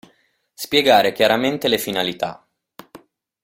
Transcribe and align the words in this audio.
Spiegare 0.55 1.11
chiaramente 1.11 1.67
le 1.67 1.77
finalità. 1.77 2.43